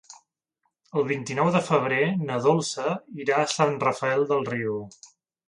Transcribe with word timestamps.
El 1.01 1.03
vint-i-nou 1.11 1.51
de 1.55 1.61
febrer 1.67 1.99
na 2.31 2.39
Dolça 2.47 2.87
irà 3.27 3.37
a 3.43 3.53
Sant 3.53 3.79
Rafel 3.87 4.27
del 4.35 4.45
Riu. 4.51 4.83